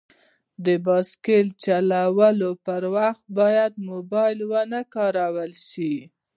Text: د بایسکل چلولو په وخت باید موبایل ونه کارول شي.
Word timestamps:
د 0.65 0.67
بایسکل 0.85 1.45
چلولو 1.63 2.51
په 2.65 2.75
وخت 2.95 3.23
باید 3.39 3.71
موبایل 3.89 4.39
ونه 4.51 4.79
کارول 4.95 5.51
شي. 5.69 5.95